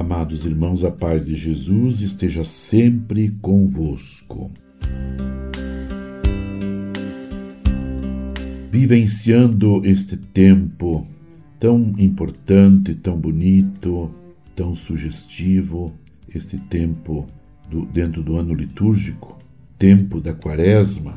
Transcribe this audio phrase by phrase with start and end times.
[0.00, 4.50] Amados irmãos, a paz de Jesus esteja sempre convosco.
[8.70, 11.06] Vivenciando este tempo
[11.58, 14.10] tão importante, tão bonito,
[14.56, 15.92] tão sugestivo,
[16.34, 17.26] este tempo
[17.70, 19.36] do, dentro do ano litúrgico,
[19.78, 21.12] tempo da quaresma,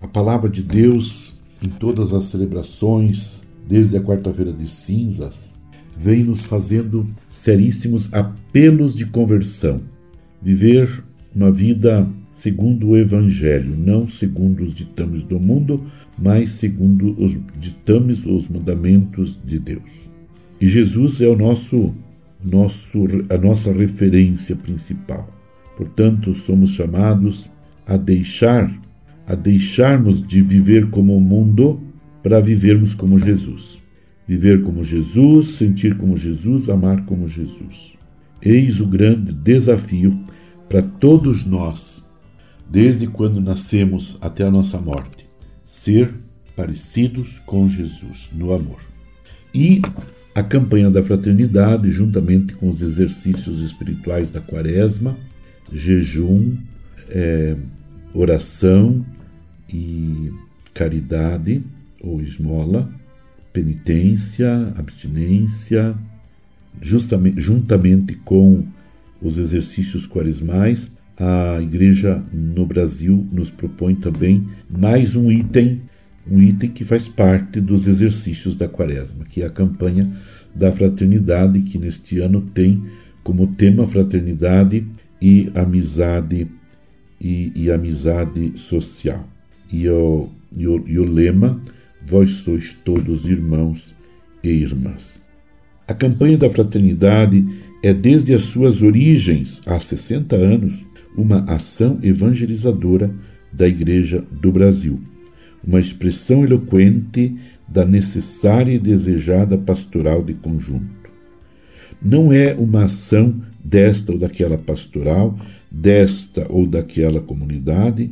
[0.00, 5.57] a palavra de Deus em todas as celebrações, desde a quarta-feira de cinzas,
[5.98, 9.80] vem nos fazendo seríssimos apelos de conversão.
[10.40, 11.02] Viver
[11.34, 15.82] uma vida segundo o Evangelho, não segundo os ditames do mundo,
[16.16, 20.08] mas segundo os ditames, os mandamentos de Deus.
[20.60, 21.92] E Jesus é o nosso,
[22.44, 25.28] nosso, a nossa referência principal.
[25.76, 27.50] Portanto, somos chamados
[27.84, 28.72] a deixar,
[29.26, 31.80] a deixarmos de viver como o mundo
[32.22, 33.87] para vivermos como Jesus.
[34.28, 37.94] Viver como Jesus, sentir como Jesus, amar como Jesus.
[38.42, 40.22] Eis o grande desafio
[40.68, 42.06] para todos nós,
[42.70, 45.26] desde quando nascemos até a nossa morte:
[45.64, 46.12] ser
[46.54, 48.80] parecidos com Jesus no amor.
[49.54, 49.80] E
[50.34, 55.16] a campanha da fraternidade, juntamente com os exercícios espirituais da quaresma,
[55.72, 56.54] jejum,
[57.08, 57.56] é,
[58.12, 59.04] oração
[59.68, 60.30] e
[60.74, 61.62] caridade
[62.00, 62.88] ou esmola,
[63.58, 65.96] penitência, abstinência,
[66.80, 68.64] justamente, juntamente com
[69.20, 75.82] os exercícios quaresmais, a Igreja no Brasil nos propõe também mais um item,
[76.30, 80.08] um item que faz parte dos exercícios da Quaresma, que é a campanha
[80.54, 82.84] da fraternidade, que neste ano tem
[83.24, 84.86] como tema fraternidade
[85.20, 86.46] e amizade
[87.20, 89.26] e, e amizade social.
[89.72, 91.60] E o, e o, e o lema
[92.06, 93.94] vós sois todos irmãos
[94.42, 95.22] e irmãs.
[95.86, 97.44] A campanha da fraternidade
[97.82, 100.84] é, desde as suas origens, há 60 anos,
[101.16, 103.12] uma ação evangelizadora
[103.52, 105.00] da Igreja do Brasil,
[105.64, 107.36] uma expressão eloquente
[107.66, 111.10] da necessária e desejada pastoral de conjunto.
[112.00, 115.38] Não é uma ação desta ou daquela pastoral,
[115.70, 118.10] desta ou daquela comunidade,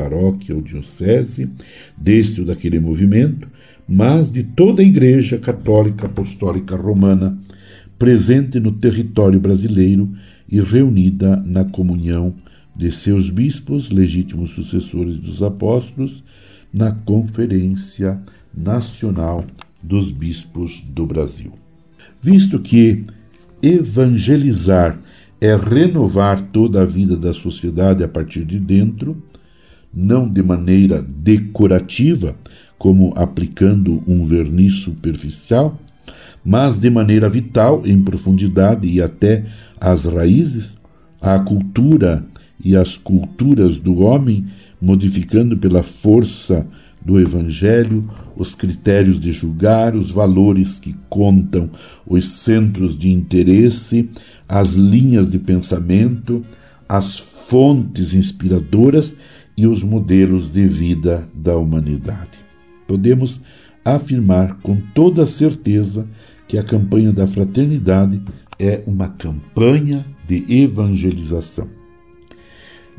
[0.00, 1.50] paróquia ou diocese,
[1.96, 3.46] deste ou daquele movimento,
[3.86, 7.38] mas de toda a Igreja Católica Apostólica Romana,
[7.98, 10.10] presente no território brasileiro
[10.48, 12.34] e reunida na comunhão
[12.74, 16.24] de seus bispos, legítimos sucessores dos apóstolos,
[16.72, 18.18] na Conferência
[18.56, 19.44] Nacional
[19.82, 21.52] dos Bispos do Brasil.
[22.22, 23.04] Visto que
[23.62, 24.98] evangelizar
[25.40, 29.22] é renovar toda a vida da sociedade a partir de dentro,
[29.92, 32.36] não de maneira decorativa,
[32.78, 35.78] como aplicando um verniz superficial,
[36.44, 39.44] mas de maneira vital, em profundidade e até
[39.78, 40.78] às raízes,
[41.20, 42.24] a cultura
[42.64, 44.46] e as culturas do homem,
[44.80, 46.66] modificando pela força
[47.04, 51.70] do Evangelho os critérios de julgar, os valores que contam,
[52.06, 54.08] os centros de interesse,
[54.48, 56.44] as linhas de pensamento,
[56.88, 59.16] as fontes inspiradoras
[59.56, 62.38] e os modelos de vida da humanidade.
[62.86, 63.40] Podemos
[63.84, 66.08] afirmar com toda certeza
[66.46, 68.20] que a campanha da fraternidade
[68.58, 71.68] é uma campanha de evangelização.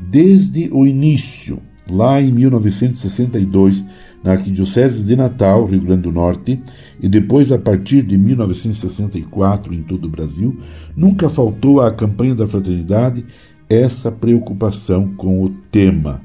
[0.00, 3.84] Desde o início, lá em 1962,
[4.22, 6.60] na Arquidiocese de Natal, Rio Grande do Norte,
[7.00, 10.56] e depois a partir de 1964 em todo o Brasil,
[10.96, 13.24] nunca faltou à campanha da fraternidade
[13.68, 16.20] essa preocupação com o tema,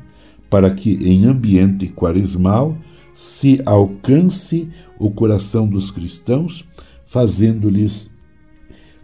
[0.50, 2.78] para que em ambiente quaresmal
[3.13, 4.69] se alcance
[5.00, 6.66] o coração dos cristãos,
[7.06, 8.12] fazendo-lhes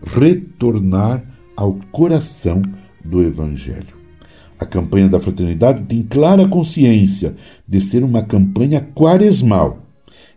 [0.06, 1.24] retornar
[1.56, 2.62] ao coração
[3.04, 4.04] do Evangelho.
[4.60, 7.36] A campanha da fraternidade tem clara consciência
[7.68, 9.84] de ser uma campanha quaresmal,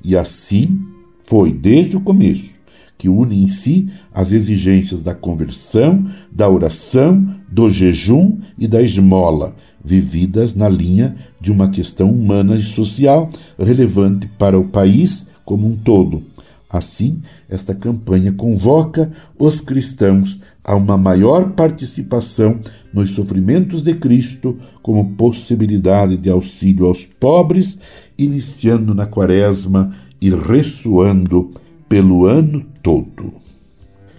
[0.02, 0.80] e assim
[1.20, 2.54] foi desde o começo,
[2.96, 9.54] que une em si as exigências da conversão, da oração, do jejum e da esmola,
[9.86, 15.76] vividas na linha de uma questão humana e social relevante para o país como um
[15.76, 16.22] todo
[16.68, 22.58] Assim, esta campanha convoca os cristãos a uma maior participação
[22.92, 27.80] nos sofrimentos de Cristo como possibilidade de auxílio aos pobres,
[28.18, 31.52] iniciando na Quaresma e ressoando
[31.88, 33.34] pelo ano todo.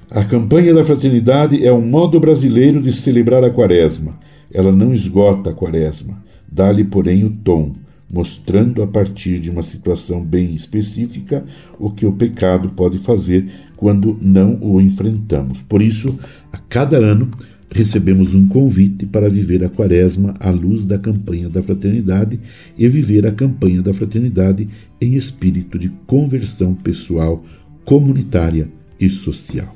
[0.10, 4.18] A campanha da fraternidade é um modo brasileiro de celebrar a Quaresma.
[4.54, 7.76] Ela não esgota a Quaresma, dá-lhe, porém, o tom
[8.10, 11.44] mostrando a partir de uma situação bem específica
[11.78, 13.46] o que o pecado pode fazer
[13.76, 15.62] quando não o enfrentamos.
[15.62, 16.18] Por isso,
[16.52, 17.30] a cada ano,
[17.70, 22.40] recebemos um convite para viver a Quaresma à luz da campanha da fraternidade
[22.78, 24.70] e viver a campanha da fraternidade
[25.02, 27.44] em espírito de conversão pessoal,
[27.84, 29.76] comunitária e social.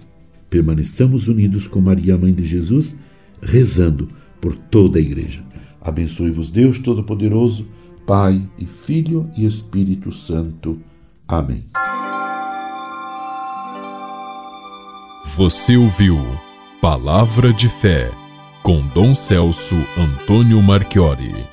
[0.49, 2.97] Permaneçamos unidos com Maria, Mãe de Jesus,
[3.41, 4.07] rezando
[4.41, 5.43] por toda a Igreja.
[5.79, 7.67] Abençoe-vos Deus Todo-Poderoso,
[8.05, 10.79] Pai e Filho e Espírito Santo.
[11.27, 11.65] Amém.
[15.35, 16.17] Você ouviu
[16.81, 18.11] Palavra de Fé
[18.63, 21.51] com Dom Celso Antônio Marchiori.